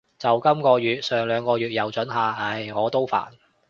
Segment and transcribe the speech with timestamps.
[0.17, 2.31] 就今个月，上兩個月又准下。
[2.31, 3.29] 唉，我都煩